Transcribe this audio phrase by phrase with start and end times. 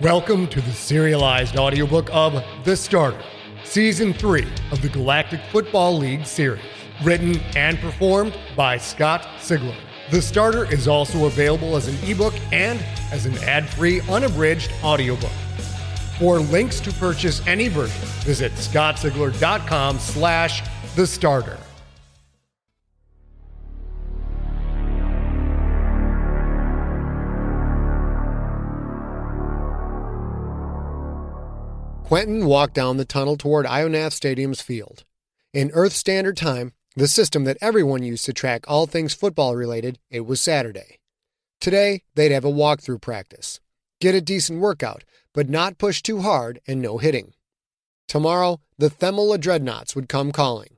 [0.00, 3.22] Welcome to the serialized audiobook of The Starter,
[3.64, 6.62] Season 3 of the Galactic Football League series,
[7.02, 9.76] written and performed by Scott Sigler.
[10.10, 15.32] The Starter is also available as an ebook and as an ad-free, unabridged audiobook.
[16.18, 20.62] For links to purchase any version, visit scottsigler.com slash
[20.94, 21.58] the starter.
[32.12, 35.04] Quentin walked down the tunnel toward Ionath Stadium's field.
[35.54, 39.98] In Earth Standard Time, the system that everyone used to track all things football related,
[40.10, 40.98] it was Saturday.
[41.58, 43.60] Today, they'd have a walkthrough practice.
[43.98, 47.32] Get a decent workout, but not push too hard and no hitting.
[48.08, 50.76] Tomorrow, the Themala Dreadnaughts would come calling.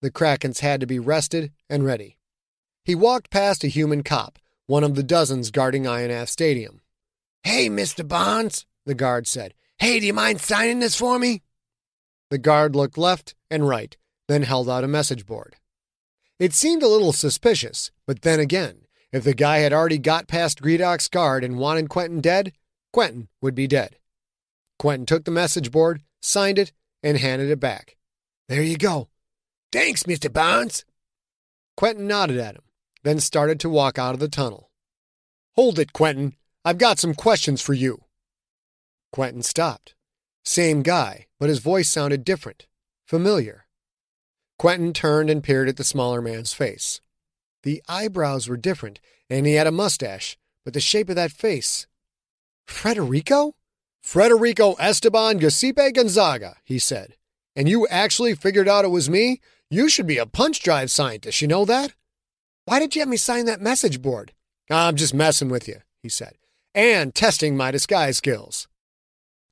[0.00, 2.18] The Krakens had to be rested and ready.
[2.84, 6.82] He walked past a human cop, one of the dozens guarding Ionath Stadium.
[7.42, 8.06] Hey, Mr.
[8.06, 9.54] Bonds, the guard said.
[9.78, 11.42] Hey, do you mind signing this for me?
[12.30, 15.54] The guard looked left and right, then held out a message board.
[16.40, 20.60] It seemed a little suspicious, but then again, if the guy had already got past
[20.60, 22.52] Gredok's guard and wanted Quentin dead,
[22.92, 23.98] Quentin would be dead.
[24.80, 27.96] Quentin took the message board, signed it, and handed it back.
[28.48, 29.08] There you go.
[29.70, 30.32] Thanks, Mr.
[30.32, 30.84] Bonds.
[31.76, 32.64] Quentin nodded at him,
[33.04, 34.72] then started to walk out of the tunnel.
[35.54, 36.34] Hold it, Quentin.
[36.64, 38.02] I've got some questions for you.
[39.12, 39.94] Quentin stopped.
[40.44, 42.66] Same guy, but his voice sounded different,
[43.06, 43.66] familiar.
[44.58, 47.00] Quentin turned and peered at the smaller man's face.
[47.62, 51.86] The eyebrows were different, and he had a mustache, but the shape of that face.
[52.66, 53.52] Frederico?
[54.04, 57.14] Frederico Esteban Giuseppe Gonzaga, he said.
[57.54, 59.40] And you actually figured out it was me?
[59.70, 61.94] You should be a punch drive scientist, you know that?
[62.64, 64.32] Why did you have me sign that message board?
[64.70, 66.34] I'm just messing with you, he said,
[66.74, 68.68] and testing my disguise skills.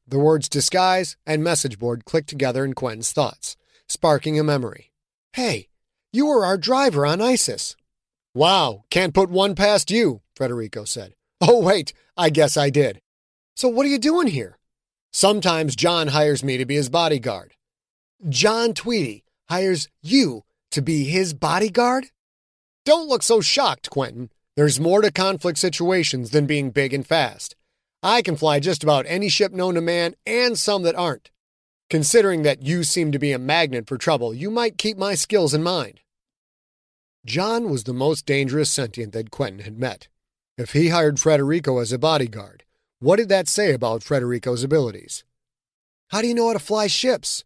[0.08, 3.56] The words disguise and message board clicked together in Quentin's thoughts,
[3.88, 4.92] sparking a memory.
[5.32, 5.68] Hey,
[6.12, 7.76] you were our driver on ISIS.
[8.34, 11.14] Wow, can't put one past you, Frederico said.
[11.40, 13.00] Oh, wait, I guess I did.
[13.56, 14.58] So what are you doing here?
[15.12, 17.54] Sometimes John hires me to be his bodyguard.
[18.28, 22.06] John Tweedy hires you to be his bodyguard?
[22.84, 24.30] Don't look so shocked, Quentin.
[24.56, 27.56] There's more to conflict situations than being big and fast.
[28.06, 31.32] I can fly just about any ship known to man and some that aren't.
[31.90, 35.52] Considering that you seem to be a magnet for trouble, you might keep my skills
[35.52, 35.98] in mind.
[37.24, 40.06] John was the most dangerous sentient that Quentin had met.
[40.56, 42.62] If he hired Frederico as a bodyguard,
[43.00, 45.24] what did that say about Frederico's abilities?
[46.10, 47.42] How do you know how to fly ships?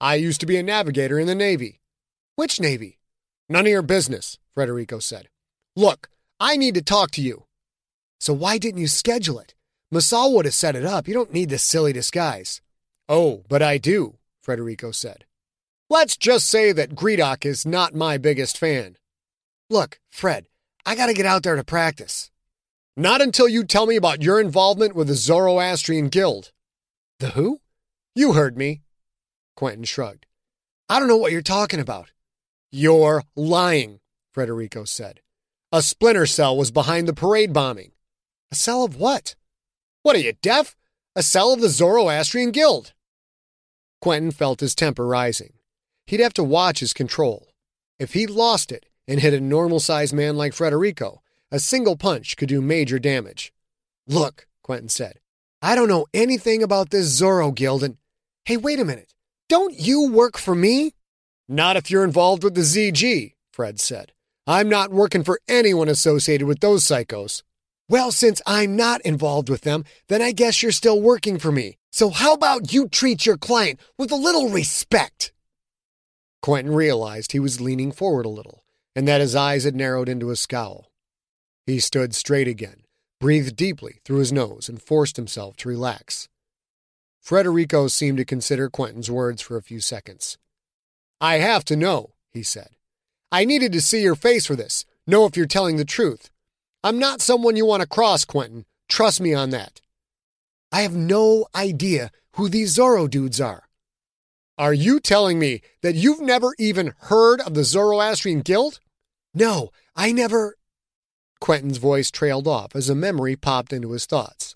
[0.00, 1.80] I used to be a navigator in the Navy.
[2.36, 3.00] Which Navy?
[3.48, 5.28] None of your business, Frederico said.
[5.74, 6.08] Look,
[6.38, 7.46] I need to talk to you.
[8.20, 9.53] So why didn't you schedule it?
[9.94, 11.06] Messal would have set it up.
[11.06, 12.60] You don't need this silly disguise.
[13.08, 15.24] Oh, but I do, Frederico said.
[15.88, 18.96] Let's just say that Gredok is not my biggest fan.
[19.70, 20.46] Look, Fred,
[20.84, 22.32] I gotta get out there to practice.
[22.96, 26.50] Not until you tell me about your involvement with the Zoroastrian Guild.
[27.20, 27.60] The who?
[28.16, 28.82] You heard me.
[29.54, 30.26] Quentin shrugged.
[30.88, 32.10] I don't know what you're talking about.
[32.72, 34.00] You're lying,
[34.34, 35.20] Frederico said.
[35.70, 37.92] A splinter cell was behind the parade bombing.
[38.50, 39.36] A cell of what?
[40.04, 40.76] What are you, deaf?
[41.16, 42.92] A cell of the Zoroastrian Guild.
[44.02, 45.54] Quentin felt his temper rising.
[46.06, 47.48] He'd have to watch his control.
[47.98, 51.20] If he lost it and hit a normal sized man like Frederico,
[51.50, 53.50] a single punch could do major damage.
[54.06, 55.20] Look, Quentin said,
[55.62, 57.96] I don't know anything about this Zorro Guild and.
[58.44, 59.14] Hey, wait a minute.
[59.48, 60.92] Don't you work for me?
[61.48, 64.12] Not if you're involved with the ZG, Fred said.
[64.46, 67.42] I'm not working for anyone associated with those psychos.
[67.88, 71.76] Well, since I'm not involved with them, then I guess you're still working for me.
[71.90, 75.32] So how about you treat your client with a little respect?
[76.40, 78.64] Quentin realized he was leaning forward a little,
[78.96, 80.90] and that his eyes had narrowed into a scowl.
[81.66, 82.84] He stood straight again,
[83.20, 86.28] breathed deeply through his nose, and forced himself to relax.
[87.24, 90.36] Frederico seemed to consider Quentin's words for a few seconds.
[91.20, 92.70] I have to know, he said.
[93.32, 96.30] I needed to see your face for this, know if you're telling the truth.
[96.84, 98.66] I'm not someone you want to cross, Quentin.
[98.90, 99.80] Trust me on that.
[100.70, 103.62] I have no idea who these Zorro dudes are.
[104.58, 108.80] Are you telling me that you've never even heard of the Zoroastrian Guild?
[109.32, 110.56] No, I never.
[111.40, 114.54] Quentin's voice trailed off as a memory popped into his thoughts.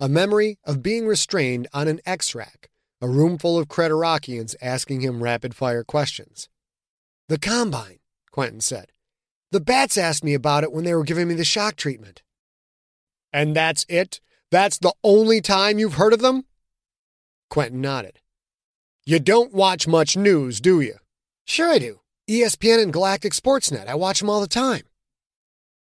[0.00, 2.70] A memory of being restrained on an X rack,
[3.02, 6.48] a room full of Creterakians asking him rapid fire questions.
[7.28, 7.98] The Combine,
[8.30, 8.92] Quentin said.
[9.52, 12.22] The bats asked me about it when they were giving me the shock treatment.
[13.32, 14.20] And that's it?
[14.50, 16.44] That's the only time you've heard of them?
[17.50, 18.20] Quentin nodded.
[19.04, 20.96] You don't watch much news, do you?
[21.44, 22.00] Sure I do.
[22.28, 23.86] ESPN and Galactic Sportsnet.
[23.86, 24.82] I watch them all the time.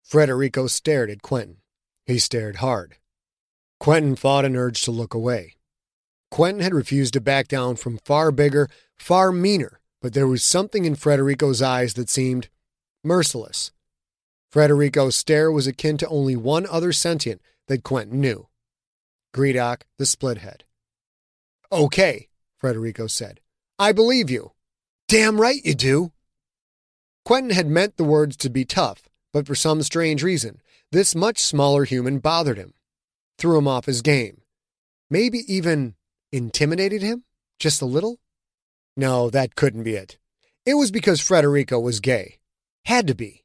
[0.09, 1.59] Frederico stared at Quentin.
[2.07, 2.97] He stared hard.
[3.79, 5.57] Quentin fought an urge to look away.
[6.31, 8.69] Quentin had refused to back down from far bigger,
[8.99, 12.49] far meaner, but there was something in Frederico's eyes that seemed
[13.05, 13.73] merciless.
[14.53, 18.49] Frederico's stare was akin to only one other sentient that Quentin knew
[19.35, 20.63] Gredok the Splithead.
[21.71, 22.29] Okay,
[22.63, 23.41] Frederico said.
[23.79, 24.53] I believe you.
[25.09, 26.13] Damn right you do.
[27.25, 30.61] Quentin had meant the words to be tough, but for some strange reason,
[30.91, 32.75] this much smaller human bothered him,
[33.39, 34.43] threw him off his game,
[35.09, 35.95] maybe even
[36.31, 37.25] intimidated him
[37.59, 38.19] just a little.
[38.97, 40.19] No, that couldn't be it.
[40.67, 42.39] It was because Frederico was gay.
[42.85, 43.45] Had to be.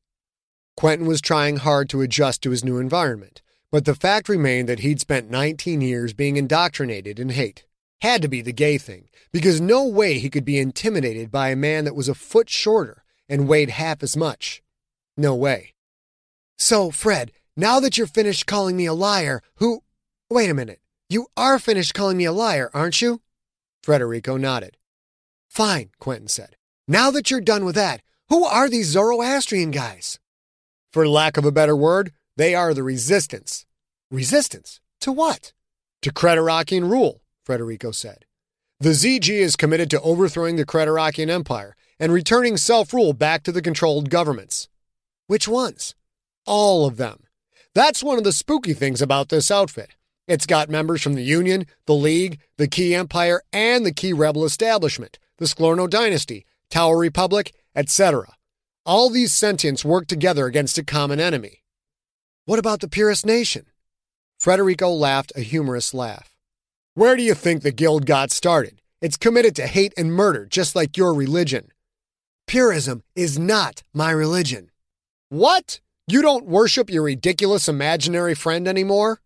[0.76, 3.42] Quentin was trying hard to adjust to his new environment,
[3.72, 7.66] but the fact remained that he'd spent 19 years being indoctrinated in hate.
[8.02, 11.56] Had to be the gay thing, because no way he could be intimidated by a
[11.56, 14.62] man that was a foot shorter and weighed half as much.
[15.16, 15.74] No way.
[16.58, 19.82] So, Fred, now that you're finished calling me a liar, who.
[20.30, 20.80] Wait a minute.
[21.10, 23.22] You are finished calling me a liar, aren't you?
[23.84, 24.78] Frederico nodded.
[25.48, 26.56] Fine, Quentin said.
[26.88, 30.20] Now that you're done with that, who are these Zoroastrian guys?
[30.92, 33.66] For lack of a better word, they are the resistance.
[34.12, 34.80] Resistance?
[35.02, 35.54] To what?
[36.02, 37.22] To Creterakian rule.
[37.48, 38.26] Frederico said.
[38.80, 43.52] The ZG is committed to overthrowing the Creterakian Empire and returning self rule back to
[43.52, 44.68] the controlled governments.
[45.28, 45.96] Which ones?
[46.46, 47.24] All of them.
[47.74, 49.96] That's one of the spooky things about this outfit.
[50.28, 54.46] It's got members from the Union, the League, the Ki Empire, and the Ki Rebel
[54.46, 58.34] Establishment, the Sklorno Dynasty, Tower Republic, etc.
[58.86, 61.64] All these sentients work together against a common enemy.
[62.46, 63.68] What about the Purist Nation?
[64.42, 66.34] Frederico laughed a humorous laugh.
[66.96, 68.82] Where do you think the guild got started?
[69.02, 71.70] It's committed to hate and murder, just like your religion.
[72.48, 74.72] Purism is not my religion.
[75.30, 75.80] What?
[76.08, 79.22] You don't worship your ridiculous imaginary friend anymore?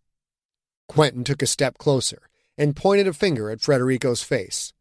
[0.89, 2.24] Quentin took a step closer
[2.57, 4.74] and pointed a finger at Frederico's face.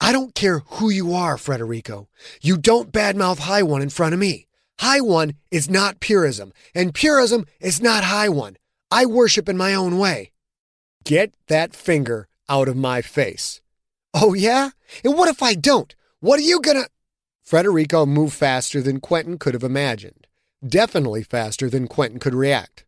[0.00, 2.06] I don't care who you are, Frederico.
[2.40, 4.46] You don't badmouth High One in front of me.
[4.78, 8.56] High One is not purism, and purism is not High One.
[8.90, 10.32] I worship in my own way.
[11.04, 13.60] Get that finger out of my face.
[14.14, 14.70] Oh, yeah?
[15.04, 15.94] And what if I don't?
[16.20, 16.86] What are you gonna.
[17.46, 20.26] Frederico moved faster than Quentin could have imagined,
[20.66, 22.84] definitely faster than Quentin could react.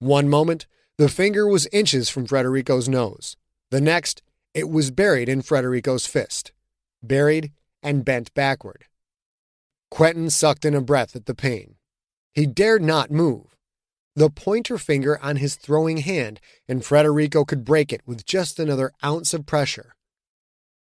[0.00, 0.66] One moment,
[0.98, 3.36] the finger was inches from Frederico's nose.
[3.70, 4.22] The next,
[4.54, 6.52] it was buried in Frederico's fist,
[7.02, 7.52] buried
[7.82, 8.84] and bent backward.
[9.90, 11.76] Quentin sucked in a breath at the pain.
[12.32, 13.52] He dared not move
[14.14, 18.92] the pointer finger on his throwing hand, and Frederico could break it with just another
[19.04, 19.94] ounce of pressure.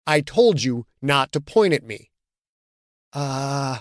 [0.05, 2.11] I told you not to point at me.
[3.13, 3.79] Uh,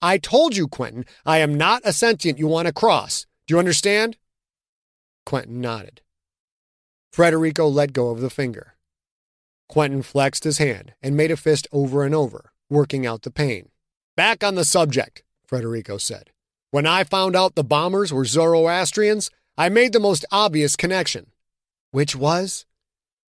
[0.00, 3.26] I told you, Quentin, I am not a sentient you want to cross.
[3.46, 4.16] Do you understand?
[5.26, 6.00] Quentin nodded.
[7.12, 8.74] Frederico let go of the finger.
[9.68, 13.68] Quentin flexed his hand and made a fist over and over, working out the pain.
[14.16, 16.30] Back on the subject, Frederico said.
[16.70, 21.28] When I found out the bombers were Zoroastrians, I made the most obvious connection.
[21.90, 22.66] Which was?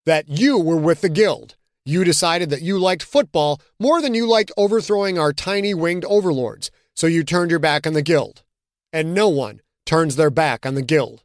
[0.06, 1.56] That you were with the guild.
[1.86, 6.72] You decided that you liked football more than you liked overthrowing our tiny winged overlords,
[6.96, 8.44] so you turned your back on the guild.
[8.92, 11.24] And no one turns their back on the guild.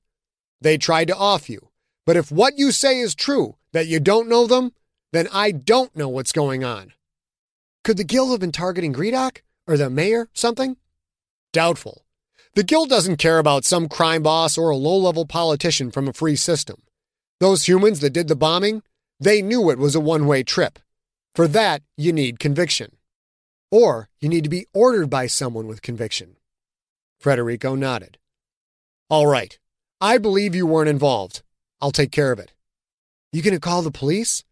[0.60, 1.68] They tried to off you.
[2.06, 4.72] But if what you say is true, that you don't know them,
[5.14, 6.92] then I don't know what's going on.
[7.84, 9.42] Could the guild have been targeting Gredok?
[9.66, 10.28] Or the mayor?
[10.34, 10.76] Something?
[11.52, 12.04] Doubtful.
[12.54, 16.12] The Guild doesn't care about some crime boss or a low level politician from a
[16.12, 16.82] free system.
[17.40, 18.82] Those humans that did the bombing,
[19.18, 20.78] they knew it was a one way trip.
[21.34, 22.96] For that, you need conviction.
[23.72, 26.36] Or you need to be ordered by someone with conviction.
[27.20, 28.18] Frederico nodded.
[29.10, 29.58] All right.
[30.00, 31.42] I believe you weren't involved.
[31.80, 32.52] I'll take care of it.
[33.32, 34.44] You gonna call the police?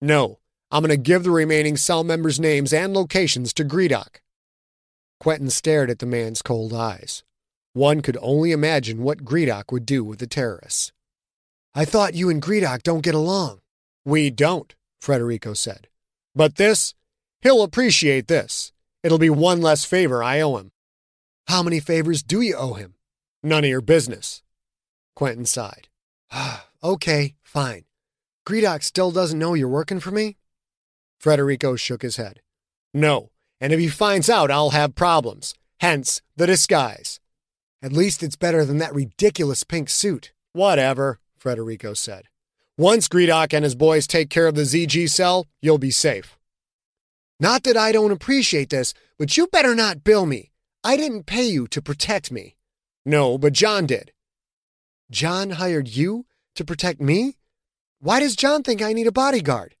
[0.00, 0.38] No.
[0.70, 4.20] I'm gonna give the remaining cell members' names and locations to Gredok.
[5.18, 7.24] Quentin stared at the man's cold eyes.
[7.72, 10.92] One could only imagine what Gredok would do with the terrorists.
[11.74, 13.60] I thought you and Gredok don't get along.
[14.04, 15.88] We don't, Frederico said.
[16.34, 16.94] But this,
[17.42, 18.72] he'll appreciate this.
[19.02, 20.72] It'll be one less favor I owe him.
[21.48, 22.94] How many favors do you owe him?
[23.42, 24.42] None of your business.
[25.16, 25.88] Quentin sighed.
[26.32, 27.82] Ah, okay, fine.
[28.46, 30.36] Gredok still doesn't know you're working for me?
[31.22, 32.40] Frederico shook his head.
[32.94, 33.30] No,
[33.60, 35.54] and if he finds out, I'll have problems.
[35.80, 37.20] Hence the disguise.
[37.82, 40.32] At least it's better than that ridiculous pink suit.
[40.52, 42.24] Whatever, Frederico said.
[42.76, 46.38] Once Gredok and his boys take care of the ZG cell, you'll be safe.
[47.38, 50.50] Not that I don't appreciate this, but you better not bill me.
[50.82, 52.56] I didn't pay you to protect me.
[53.04, 54.12] No, but John did.
[55.10, 57.36] John hired you to protect me?
[58.02, 59.76] Why does John think I need a bodyguard?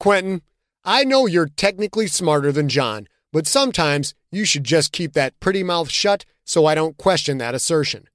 [0.00, 0.42] Quentin,
[0.84, 5.62] I know you're technically smarter than John, but sometimes you should just keep that pretty
[5.62, 8.08] mouth shut so I don't question that assertion.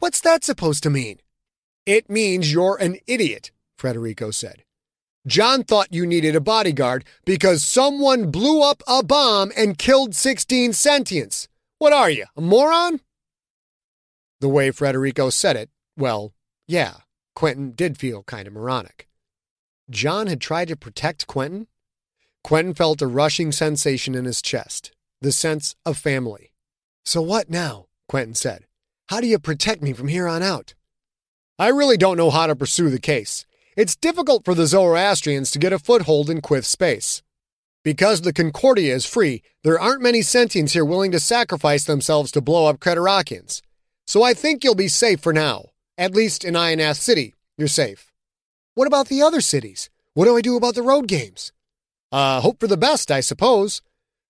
[0.00, 1.20] What's that supposed to mean?
[1.86, 4.64] It means you're an idiot, Frederico said.
[5.26, 10.72] John thought you needed a bodyguard because someone blew up a bomb and killed 16
[10.72, 11.48] sentients.
[11.78, 13.00] What are you, a moron?
[14.40, 16.34] The way Frederico said it, well,
[16.68, 16.96] yeah,
[17.40, 19.08] Quentin did feel kind of moronic.
[19.88, 21.68] John had tried to protect Quentin?
[22.44, 24.92] Quentin felt a rushing sensation in his chest,
[25.22, 26.52] the sense of family.
[27.02, 27.86] So what now?
[28.08, 28.66] Quentin said.
[29.08, 30.74] How do you protect me from here on out?
[31.58, 33.46] I really don't know how to pursue the case.
[33.74, 37.22] It's difficult for the Zoroastrians to get a foothold in Quyth space.
[37.82, 42.42] Because the Concordia is free, there aren't many sentients here willing to sacrifice themselves to
[42.42, 43.62] blow up Creterakians.
[44.06, 45.69] So I think you'll be safe for now.
[46.00, 48.10] At least in Ionath City, you're safe.
[48.74, 49.90] What about the other cities?
[50.14, 51.52] What do I do about the road games?
[52.10, 53.82] Uh, hope for the best, I suppose.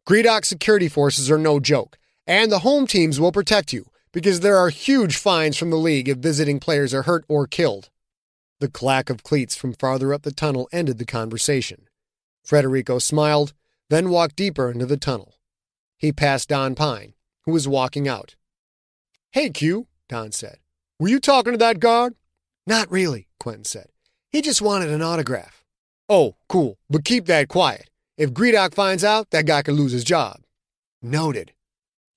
[0.05, 1.97] Gredok security forces are no joke,
[2.27, 6.09] and the home teams will protect you because there are huge fines from the league
[6.09, 7.89] if visiting players are hurt or killed.
[8.59, 11.87] The clack of cleats from farther up the tunnel ended the conversation.
[12.45, 13.53] Frederico smiled,
[13.91, 15.37] then walked deeper into the tunnel.
[15.97, 18.35] He passed Don Pine, who was walking out.
[19.31, 20.59] Hey, Q, Don said.
[21.01, 22.15] Were you talking to that guard?
[22.67, 23.87] Not really, Quentin said.
[24.29, 25.65] He just wanted an autograph.
[26.11, 27.89] Oh, cool, but keep that quiet.
[28.19, 30.43] If Gredok finds out, that guy could lose his job.
[31.01, 31.55] Noted.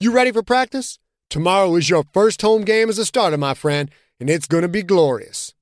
[0.01, 0.99] You ready for practice?
[1.29, 4.67] Tomorrow is your first home game as a starter, my friend, and it's going to
[4.67, 5.53] be glorious.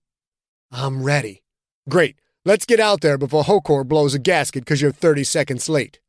[0.72, 1.44] I'm ready.
[1.88, 2.16] Great.
[2.44, 6.00] Let's get out there before Hokor blows a gasket because you're 30 seconds late.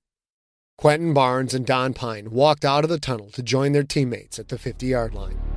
[0.79, 4.49] Quentin Barnes and Don Pine walked out of the tunnel to join their teammates at
[4.49, 5.52] the 50 yard line.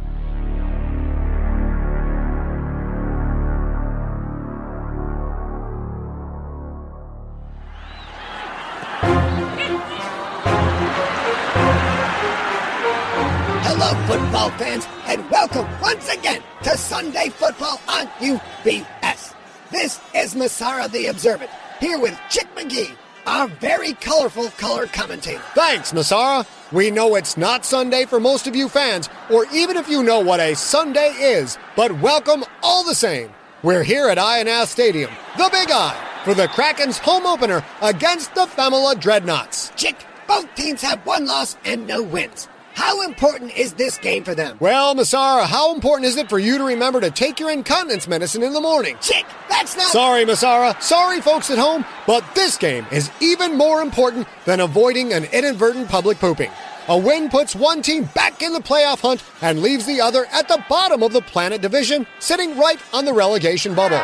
[14.08, 19.34] Football fans, and welcome once again to Sunday Football on UBS.
[19.72, 22.96] This is Masarra the Observant, here with Chick McGee,
[23.26, 25.42] our very colorful color commentator.
[25.56, 26.46] Thanks, Masarra.
[26.72, 30.20] We know it's not Sunday for most of you fans, or even if you know
[30.20, 33.32] what a Sunday is, but welcome all the same.
[33.64, 38.46] We're here at Ionath Stadium, the Big Eye, for the Kraken's home opener against the
[38.46, 39.76] Themala Dreadnaughts.
[39.76, 42.48] Chick, both teams have one loss and no wins.
[42.76, 44.58] How important is this game for them?
[44.60, 48.44] Well, Masarra, how important is it for you to remember to take your incontinence medicine
[48.44, 48.98] in the morning?
[49.00, 49.88] Chick, that's not.
[49.88, 50.80] Sorry, Masarra.
[50.82, 55.88] Sorry, folks at home, but this game is even more important than avoiding an inadvertent
[55.88, 56.52] public pooping.
[56.90, 60.50] A win puts one team back in the playoff hunt and leaves the other at
[60.50, 64.04] the bottom of the planet division, sitting right on the relegation bubble.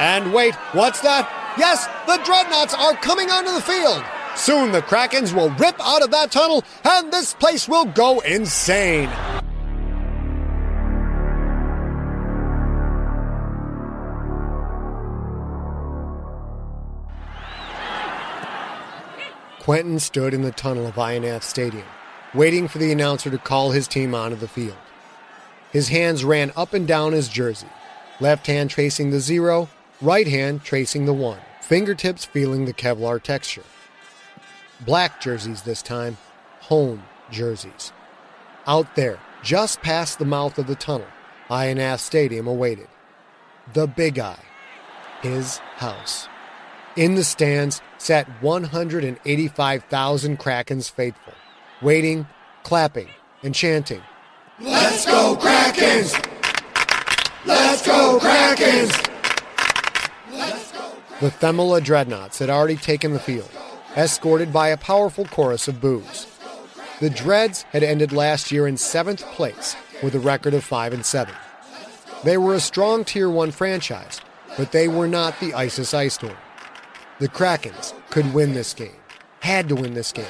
[0.00, 1.28] And wait, what's that?
[1.58, 4.02] Yes, the Dreadnaughts are coming onto the field.
[4.36, 9.10] Soon the Krakens will rip out of that tunnel and this place will go insane.
[19.60, 21.86] Quentin stood in the tunnel of Ionath Stadium,
[22.34, 24.76] waiting for the announcer to call his team onto the field.
[25.70, 27.68] His hands ran up and down his jersey,
[28.18, 29.68] left hand tracing the zero,
[30.00, 33.62] right hand tracing the one, fingertips feeling the Kevlar texture.
[34.84, 36.16] Black jerseys this time,
[36.60, 37.92] home jerseys.
[38.66, 41.06] Out there, just past the mouth of the tunnel,
[41.48, 42.88] Ionath Stadium awaited.
[43.74, 44.42] The Big Eye,
[45.22, 46.26] his house.
[46.96, 51.34] In the stands sat 185,000 Krakens faithful,
[51.80, 52.26] waiting,
[52.64, 53.08] clapping,
[53.44, 54.02] and chanting.
[54.60, 56.12] Let's go, Krakens!
[57.46, 59.10] Let's go, Krakens!
[61.20, 63.48] The Themala Dreadnaughts had already taken the field,
[63.96, 66.26] escorted by a powerful chorus of boos.
[67.00, 71.04] The Dreads had ended last year in seventh place with a record of 5 and
[71.04, 71.34] 7.
[72.24, 74.20] They were a strong Tier 1 franchise,
[74.56, 76.36] but they were not the ISIS Ice Storm.
[77.18, 78.96] The Krakens could win this game,
[79.40, 80.24] had to win this game.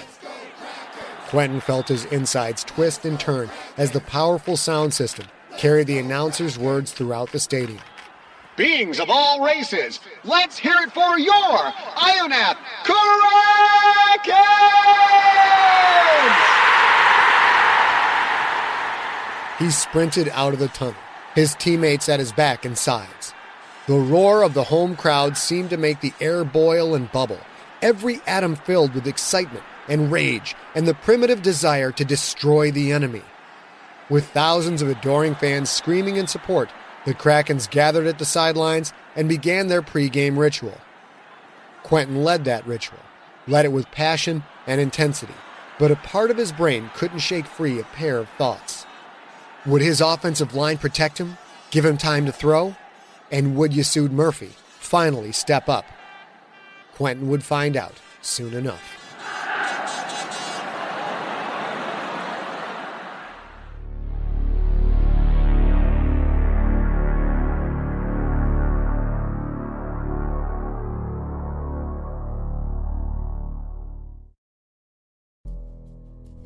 [1.28, 5.26] Quentin felt his insides twist and turn as the powerful sound system
[5.57, 7.81] carried the announcer's words throughout the stadium.
[8.62, 14.37] Beings of all races, let's hear it for your Ionath Krakens!
[19.59, 20.95] He sprinted out of the tunnel,
[21.35, 23.35] his teammates at his back and sides.
[23.88, 27.40] The roar of the home crowd seemed to make the air boil and bubble,
[27.83, 33.23] every atom filled with excitement and rage and the primitive desire to destroy the enemy.
[34.09, 36.71] With thousands of adoring fans screaming in support,
[37.04, 40.78] the Krakens gathered at the sidelines and began their pregame ritual.
[41.82, 43.00] Quentin led that ritual,
[43.47, 45.35] led it with passion and intensity,
[45.78, 48.87] but a part of his brain couldn't shake free a pair of thoughts.
[49.66, 51.38] Would his offensive line protect him,
[51.71, 52.76] give him time to throw?
[53.30, 55.87] And would Yasud Murphy finally step up?
[56.94, 59.01] Quentin would find out soon enough.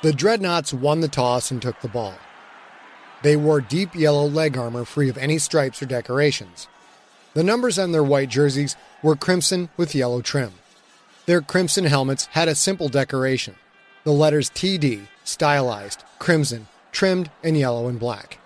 [0.00, 2.14] The Dreadnaughts won the toss and took the ball.
[3.22, 6.68] They wore deep yellow leg armor free of any stripes or decorations.
[7.34, 10.52] The numbers on their white jerseys were crimson with yellow trim.
[11.26, 13.56] Their crimson helmets had a simple decoration
[14.04, 18.38] the letters TD, stylized, crimson, trimmed in yellow and black.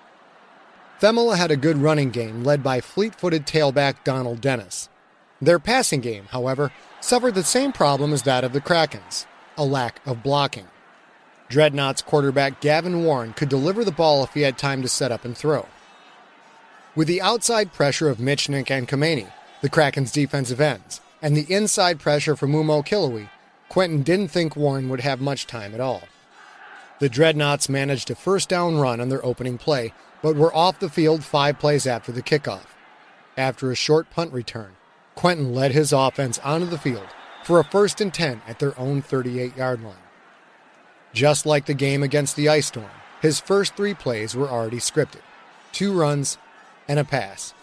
[1.00, 4.88] Themala had a good running game led by fleet footed tailback Donald Dennis.
[5.40, 10.00] Their passing game, however, suffered the same problem as that of the Krakens a lack
[10.06, 10.66] of blocking.
[11.52, 15.22] Dreadnaughts quarterback Gavin Warren could deliver the ball if he had time to set up
[15.26, 15.66] and throw.
[16.96, 22.00] With the outside pressure of Michnik and Kameni, the Kraken's defensive ends, and the inside
[22.00, 23.28] pressure from Mumo Killowy,
[23.68, 26.04] Quentin didn't think Warren would have much time at all.
[27.00, 30.88] The Dreadnaughts managed a first down run on their opening play, but were off the
[30.88, 32.64] field five plays after the kickoff.
[33.36, 34.76] After a short punt return,
[35.16, 37.08] Quentin led his offense onto the field
[37.44, 39.96] for a first and 10 at their own 38 yard line.
[41.12, 45.20] Just like the game against the Ice Storm, his first three plays were already scripted
[45.72, 46.38] two runs
[46.86, 47.54] and a pass.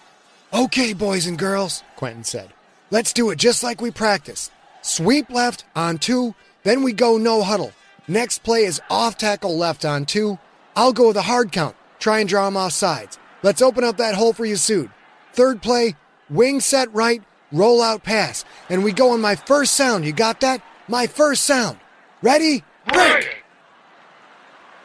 [0.54, 2.52] Okay, boys and girls, Quentin said.
[2.92, 4.52] Let's do it just like we practiced.
[4.82, 6.34] Sweep left on two,
[6.64, 7.72] then we go no huddle.
[8.08, 10.40] Next play is off tackle left on two.
[10.76, 13.20] I'll go with a hard count, try and draw him off sides.
[13.44, 14.92] Let's open up that hole for you, Yasud.
[15.34, 15.96] Third play,
[16.30, 18.44] wing set right, roll out pass.
[18.70, 20.06] And we go on my first sound.
[20.06, 20.62] You got that?
[20.88, 21.80] My first sound.
[22.22, 22.64] Ready?
[22.92, 23.39] Break!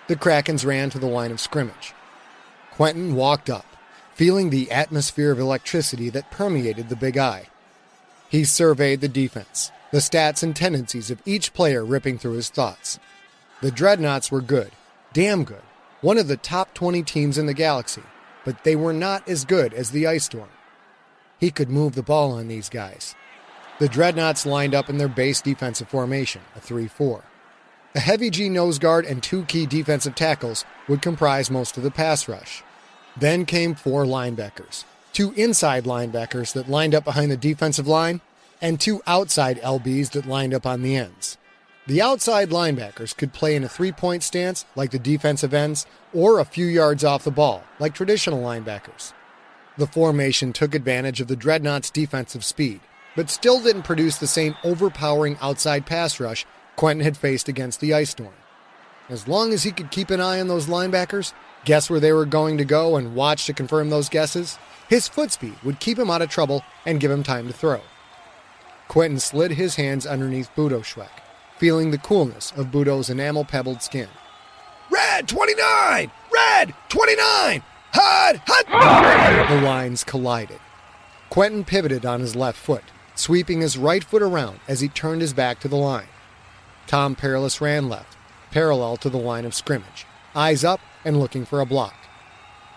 [0.07, 1.95] The Krakens ran to the line of scrimmage.
[2.73, 3.65] Quentin walked up,
[4.15, 7.49] feeling the atmosphere of electricity that permeated the big eye.
[8.29, 12.99] He surveyed the defense, the stats and tendencies of each player ripping through his thoughts.
[13.63, 14.73] The Dreadnaughts were good,
[15.15, 15.63] damn good,
[16.03, 18.03] one of the top 20 teams in the galaxy,
[18.45, 20.51] but they were not as good as the Ice Storm.
[21.39, 23.15] He could move the ball on these guys.
[23.79, 27.25] The Dreadnaughts lined up in their base defensive formation, a 3 4.
[27.97, 31.93] A heavy G nose guard and two Ki defensive tackles would comprise most of the
[31.93, 32.65] pass rush.
[33.17, 38.21] Then came four linebackers, two inside linebackers that lined up behind the defensive line,
[38.61, 41.39] and two outside LBs that lined up on the ends.
[41.87, 46.41] The outside linebackers could play in a three point stance like the defensive ends, or
[46.41, 49.13] a few yards off the ball like traditional linebackers.
[49.79, 52.81] The formation took advantage of the Dreadnaught's defensive speed,
[53.15, 56.45] but still didn't produce the same overpowering outside pass rush
[56.77, 58.35] Quentin had faced against the Ice Storm.
[59.09, 61.33] As long as he could keep an eye on those linebackers,
[61.65, 64.59] guess where they were going to go, and watch to confirm those guesses,
[64.89, 67.81] his foot speed would keep him out of trouble and give him time to throw.
[68.89, 71.23] Quentin slid his hands underneath Budo Schweck,
[71.59, 74.09] feeling the coolness of Budo's enamel pebbled skin.
[74.91, 76.11] Red 29!
[76.33, 77.63] Red 29!
[77.93, 78.41] Hud!
[78.47, 79.51] Hud!
[79.51, 80.61] The lines collided.
[81.31, 82.85] Quentin pivoted on his left foot,
[83.15, 86.07] sweeping his right foot around as he turned his back to the line.
[86.87, 88.17] Tom Perilous ran left,
[88.51, 91.95] parallel to the line of scrimmage, eyes up and looking for a block.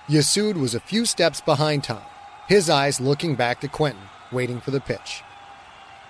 [0.07, 2.01] Yasud was a few steps behind Tom,
[2.47, 5.21] his eyes looking back to Quentin, waiting for the pitch.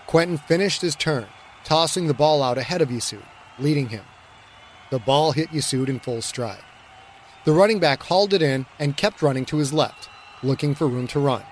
[0.05, 1.27] Quentin finished his turn,
[1.63, 3.25] tossing the ball out ahead of Yasud,
[3.59, 4.03] leading him.
[4.91, 6.63] The ball hit Yasud in full stride.
[7.43, 10.09] The running back hauled it in and kept running to his left,
[10.43, 11.43] looking for room to run.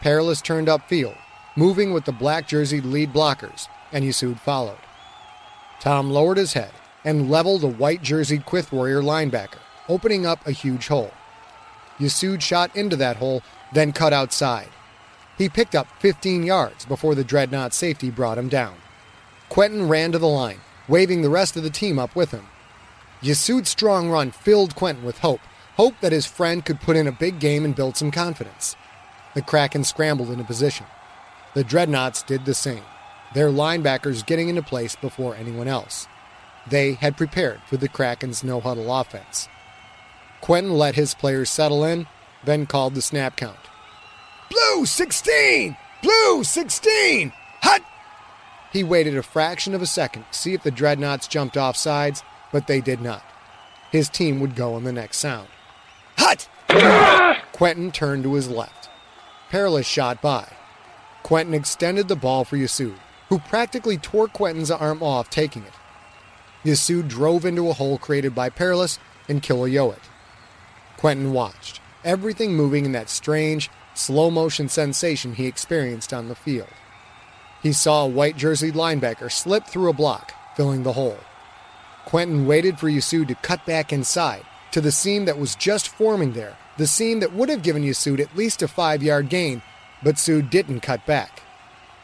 [0.00, 1.16] Perilous turned upfield,
[1.56, 4.78] moving with the black jerseyed lead blockers, and Yasud followed.
[5.80, 6.72] Tom lowered his head
[7.04, 9.58] and leveled a white jerseyed Quyth Warrior linebacker,
[9.88, 11.12] opening up a huge hole.
[11.98, 14.68] Yasud shot into that hole, then cut outside.
[15.38, 18.74] He picked up 15 yards before the Dreadnaught safety brought him down.
[19.48, 22.46] Quentin ran to the line, waving the rest of the team up with him.
[23.22, 25.40] Yasud's strong run filled Quentin with hope,
[25.76, 28.76] hope that his friend could put in a big game and build some confidence.
[29.34, 30.86] The Kraken scrambled into position.
[31.54, 32.82] The Dreadnaughts did the same,
[33.34, 36.06] their linebackers getting into place before anyone else.
[36.68, 39.48] They had prepared for the Kraken's no huddle offense.
[40.40, 42.06] Quentin let his players settle in,
[42.44, 43.58] then called the snap count.
[44.50, 45.76] Blue 16!
[46.02, 47.32] Blue 16!
[47.62, 47.82] Hut!
[48.72, 52.22] He waited a fraction of a second to see if the Dreadnaughts jumped off sides,
[52.52, 53.22] but they did not.
[53.90, 55.48] His team would go on the next sound.
[56.18, 56.48] Hut!
[57.52, 58.90] Quentin turned to his left.
[59.50, 60.48] Perilous shot by.
[61.22, 62.96] Quentin extended the ball for Yasud,
[63.28, 65.72] who practically tore Quentin's arm off taking it.
[66.64, 70.00] Yasud drove into a hole created by Perilous and Kilayoet.
[70.96, 76.68] Quentin watched, everything moving in that strange, slow motion sensation he experienced on the field.
[77.62, 81.18] He saw a white jerseyed linebacker slip through a block, filling the hole.
[82.04, 86.32] Quentin waited for Yasud to cut back inside to the seam that was just forming
[86.32, 89.62] there, the seam that would have given Yasud at least a five yard gain,
[90.02, 91.42] but Sud didn't cut back.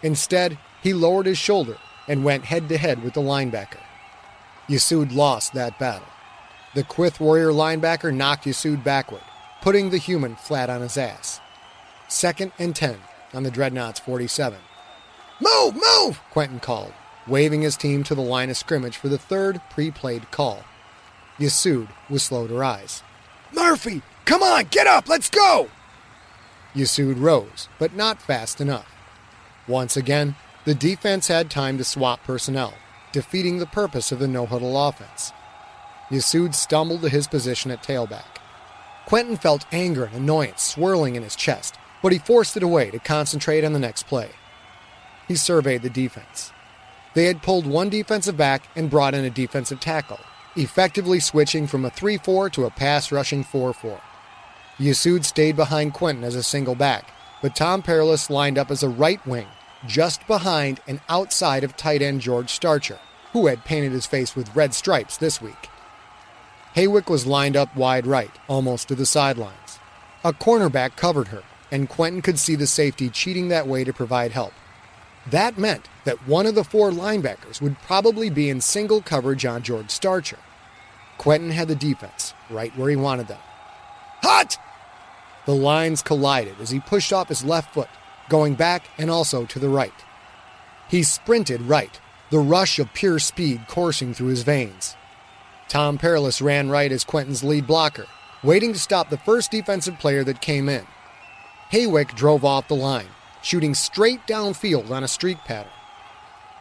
[0.02, 3.80] Instead, he lowered his shoulder and went head to head with the linebacker.
[4.68, 6.08] Yasud lost that battle.
[6.74, 9.22] The Quyth Warrior linebacker knocked Yasud backward,
[9.60, 11.40] putting the human flat on his ass.
[12.08, 12.98] Second and 10
[13.34, 14.58] on the Dreadnaughts 47.
[15.40, 16.20] Move, move!
[16.30, 16.92] Quentin called,
[17.26, 20.64] waving his team to the line of scrimmage for the third pre played call.
[21.38, 23.02] Yasud was slow to rise.
[23.52, 25.68] Murphy, come on, get up, let's go!
[26.74, 28.90] Yasud rose, but not fast enough.
[29.68, 32.75] Once again, the defense had time to swap personnel,
[33.11, 35.33] defeating the purpose of the no huddle offense.
[36.09, 38.38] Yasud stumbled to his position at tailback.
[39.07, 42.98] Quentin felt anger and annoyance swirling in his chest, but he forced it away to
[42.98, 44.31] concentrate on the next play.
[45.27, 46.53] He surveyed the defense.
[47.14, 50.20] They had pulled one defensive back and brought in a defensive tackle,
[50.57, 54.01] effectively switching from a 3 4 to a pass rushing 4 4.
[54.79, 57.11] Yasud stayed behind Quentin as a single back,
[57.42, 59.46] but Tom Perilous lined up as a right wing,
[59.86, 62.98] just behind and outside of tight end George Starcher,
[63.32, 65.68] who had painted his face with red stripes this week.
[66.74, 69.78] Haywick was lined up wide right, almost to the sidelines.
[70.24, 74.32] A cornerback covered her, and Quentin could see the safety cheating that way to provide
[74.32, 74.52] help.
[75.30, 79.62] That meant that one of the four linebackers would probably be in single coverage on
[79.62, 80.38] George Starcher.
[81.18, 83.38] Quentin had the defense right where he wanted them.
[84.22, 84.58] Hut!
[85.46, 87.88] The lines collided as he pushed off his left foot,
[88.28, 89.92] going back and also to the right.
[90.88, 94.96] He sprinted right, the rush of pure speed coursing through his veins.
[95.68, 98.06] Tom Perilous ran right as Quentin's lead blocker,
[98.42, 100.87] waiting to stop the first defensive player that came in.
[101.70, 103.08] Haywick drove off the line,
[103.42, 105.72] shooting straight downfield on a streak pattern.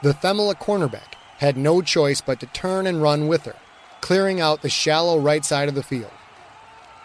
[0.02, 3.56] The Themala cornerback had no choice but to turn and run with her,
[4.00, 6.12] clearing out the shallow right side of the field.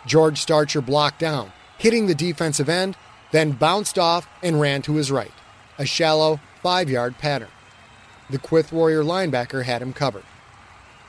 [0.07, 2.97] George Starcher blocked down, hitting the defensive end,
[3.33, 5.33] then bounced off and ran to his right,
[5.79, 7.49] a shallow five yard pattern.
[8.31, 10.25] The Quyth Warrior linebacker had him covered.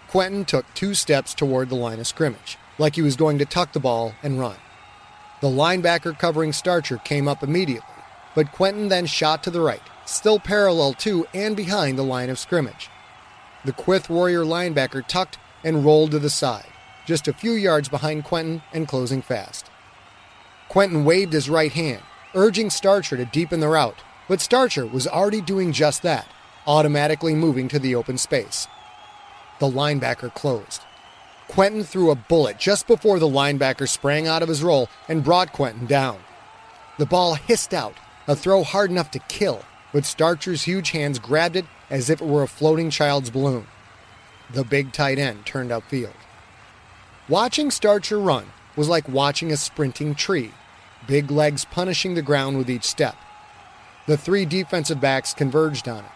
[0.08, 3.73] Quentin took two steps toward the line of scrimmage, like he was going to tuck
[3.73, 4.58] the ball and run.
[5.41, 8.03] The linebacker covering Starcher came up immediately,
[8.34, 12.39] but Quentin then shot to the right, still parallel to and behind the line of
[12.39, 12.89] scrimmage.
[13.65, 16.67] The Quyth Warrior linebacker tucked and rolled to the side,
[17.06, 19.69] just a few yards behind Quentin and closing fast.
[20.77, 22.03] Quentin waved his right hand,
[22.35, 26.27] urging Starcher to deepen the route, but Starcher was already doing just that,
[26.67, 28.67] automatically moving to the open space.
[29.59, 30.83] The linebacker closed.
[31.47, 35.51] Quentin threw a bullet just before the linebacker sprang out of his roll and brought
[35.51, 36.19] Quentin down.
[36.99, 37.95] The ball hissed out,
[38.27, 42.27] a throw hard enough to kill, but Starcher's huge hands grabbed it as if it
[42.27, 43.65] were a floating child's balloon.
[44.53, 46.13] The big tight end turned upfield.
[47.27, 50.53] Watching Starcher run was like watching a sprinting tree,
[51.05, 53.15] big legs punishing the ground with each step.
[54.07, 56.12] The three defensive backs converged on it.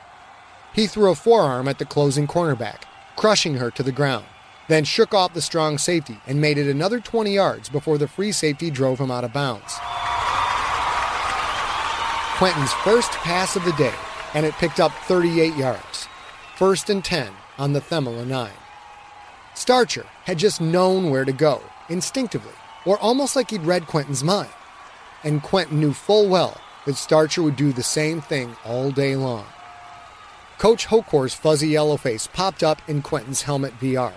[0.73, 2.83] He threw a forearm at the closing cornerback,
[3.17, 4.25] crushing her to the ground,
[4.67, 8.31] then shook off the strong safety and made it another 20 yards before the free
[8.31, 9.75] safety drove him out of bounds.
[12.37, 13.93] Quentin's first pass of the day,
[14.33, 16.07] and it picked up 38 yards.
[16.55, 18.49] First and 10 on the Themala 9.
[19.53, 22.53] Starcher had just known where to go, instinctively,
[22.85, 24.49] or almost like he'd read Quentin's mind.
[25.23, 29.45] And Quentin knew full well that Starcher would do the same thing all day long.
[30.57, 34.13] Coach Hokor's fuzzy yellow face popped up in Quentin's helmet VR.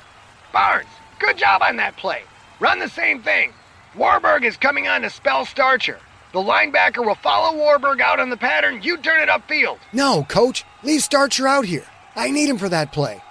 [0.52, 0.88] Barnes,
[1.18, 2.22] good job on that play.
[2.60, 3.52] Run the same thing.
[3.96, 5.98] Warburg is coming on to spell Starcher.
[6.32, 8.82] The linebacker will follow Warburg out on the pattern.
[8.82, 9.78] You turn it upfield.
[9.92, 10.64] No, coach.
[10.82, 11.86] Leave Starcher out here.
[12.16, 13.22] I need him for that play.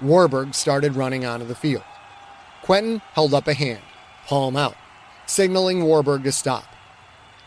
[0.00, 1.84] Warburg started running onto the field.
[2.62, 3.82] Quentin held up a hand,
[4.26, 4.76] palm out,
[5.26, 6.64] signaling Warburg to stop.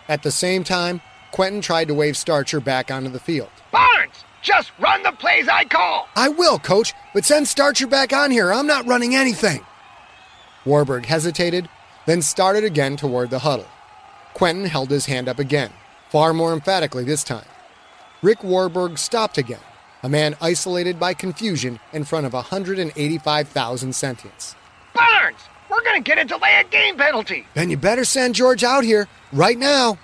[0.09, 3.49] At the same time, Quentin tried to wave Starcher back onto the field.
[3.71, 6.07] Barnes, just run the plays I call.
[6.15, 8.51] I will, coach, but send Starcher back on here.
[8.51, 9.65] I'm not running anything.
[10.65, 11.69] Warburg hesitated,
[12.05, 13.67] then started again toward the huddle.
[14.33, 15.71] Quentin held his hand up again,
[16.09, 17.45] far more emphatically this time.
[18.21, 19.59] Rick Warburg stopped again,
[20.01, 24.55] a man isolated by confusion in front of 185,000 sentients.
[24.93, 25.39] Barnes,
[25.83, 27.45] we're going to get a delay of game penalty.
[27.53, 29.97] Then you better send George out here, right now.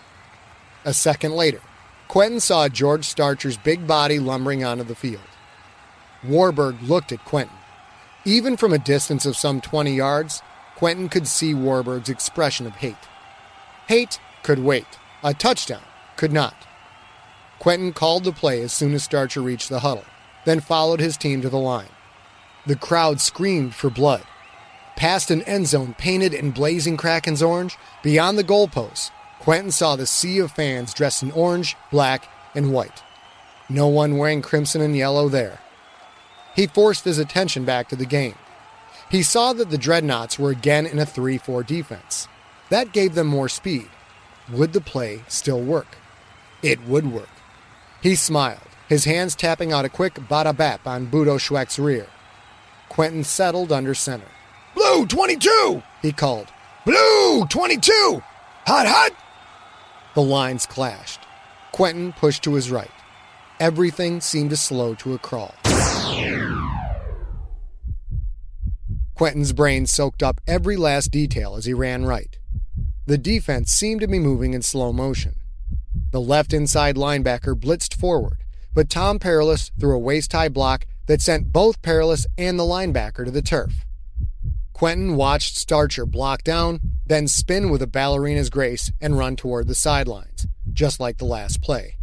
[0.85, 1.61] A second later,
[2.07, 5.21] Quentin saw George Starcher's big body lumbering onto the field.
[6.23, 7.55] Warburg looked at Quentin.
[8.25, 10.41] Even from a distance of some 20 yards,
[10.75, 12.95] Quentin could see Warburg's expression of hate.
[13.87, 14.87] Hate could wait.
[15.23, 15.81] A touchdown
[16.17, 16.55] could not.
[17.59, 20.05] Quentin called the play as soon as Starcher reached the huddle,
[20.45, 21.89] then followed his team to the line.
[22.65, 24.23] The crowd screamed for blood.
[24.99, 30.05] Past an end zone painted in blazing Kraken's orange, beyond the goalposts, Quentin saw the
[30.05, 33.01] sea of fans dressed in orange, black, and white.
[33.69, 35.59] No one wearing crimson and yellow there.
[36.53, 38.35] He forced his attention back to the game.
[39.09, 42.27] He saw that the Dreadnaughts were again in a 3 4 defense.
[42.69, 43.87] That gave them more speed.
[44.51, 45.97] Would the play still work?
[46.61, 47.29] It would work.
[48.03, 52.07] He smiled, his hands tapping out a quick bada bap on Budo Schweck's rear.
[52.89, 54.27] Quentin settled under center.
[54.79, 55.83] Blue 22!
[56.01, 56.47] He called.
[56.85, 58.23] Blue 22!
[58.65, 59.11] Hot, hot!
[60.15, 61.19] The lines clashed.
[61.73, 62.89] Quentin pushed to his right.
[63.59, 65.53] Everything seemed to slow to a crawl.
[69.15, 72.39] Quentin's brain soaked up every last detail as he ran right.
[73.05, 75.35] The defense seemed to be moving in slow motion.
[76.13, 81.21] The left inside linebacker blitzed forward, but Tom Perilous threw a waist high block that
[81.21, 83.83] sent both Perilous and the linebacker to the turf.
[84.79, 89.75] Quentin watched Starcher block down, then spin with a ballerina's grace and run toward the
[89.75, 91.97] sidelines, just like the last play.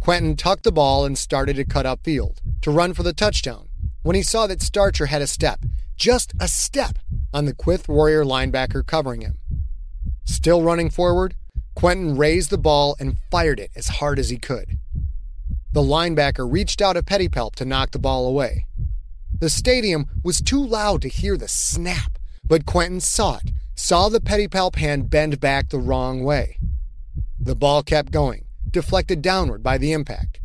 [0.00, 3.68] Quentin tucked the ball and started to cut upfield to run for the touchdown
[4.00, 6.98] when he saw that Starcher had a step, just a step,
[7.34, 9.36] on the Quyth Warrior linebacker covering him.
[10.24, 11.34] Still running forward,
[11.74, 14.78] Quentin raised the ball and fired it as hard as he could.
[15.72, 18.64] The linebacker reached out a pedipalp to knock the ball away.
[19.42, 24.20] The stadium was too loud to hear the snap, but Quentin saw it, saw the
[24.20, 26.60] pedipalp hand bend back the wrong way.
[27.40, 30.38] The ball kept going, deflected downward by the impact.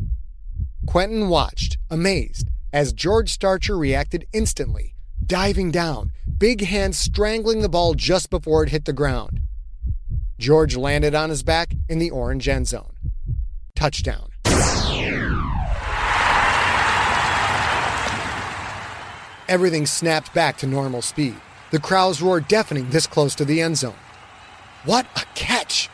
[0.87, 7.93] Quentin watched, amazed, as George Starcher reacted instantly, diving down, big hands strangling the ball
[7.93, 9.41] just before it hit the ground.
[10.39, 12.95] George landed on his back in the orange end zone.
[13.75, 14.31] Touchdown.
[19.47, 21.35] Everything snapped back to normal speed.
[21.71, 23.95] The crowds roar deafening this close to the end zone.
[24.83, 25.89] What a catch!